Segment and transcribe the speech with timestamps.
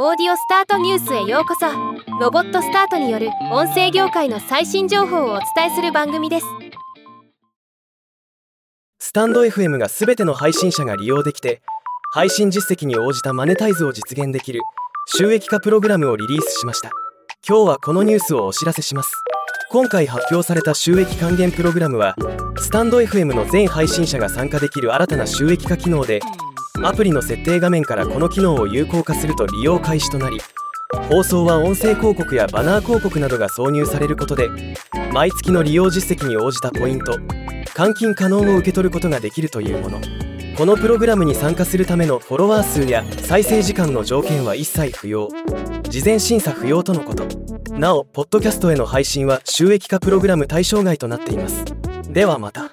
[0.00, 1.66] オーディオスタートニュースへようこそ。
[2.20, 6.46] ロボットスタートによる音声業界の最新情報をお伝えする番組です。
[9.00, 11.62] スタンド FM が全ての配信者が利用できて
[12.12, 14.60] 配信実績に応じたマネタイズを実現できる
[15.16, 16.92] 収益化プログラムをリリースしました。
[17.44, 19.10] 今日はこのニュースをお知らせします。
[19.72, 22.14] 今回発表された収益還元プログラムは
[22.56, 26.20] スタンド FM の全配信者が参加できる新たな収益化機能で
[26.84, 30.40] アプリの設定画面からこの機能を有効化すると利用開始となり
[31.10, 34.48] 放送は音声広告やバナー広告などが挿入されることで
[35.12, 37.18] 毎月の利用実績に応じたポイント
[37.78, 40.00] 換金可能を受け取ることができるというもの。
[40.56, 45.28] このプログラムに参加するためのフォロワー数や再生時間の条件は一切不要。
[45.88, 47.28] 事前審査不要とのこと。
[47.70, 51.64] なおポッドキャストへの配信は収益化プログラム対象外となっています。
[52.10, 52.72] ではまた。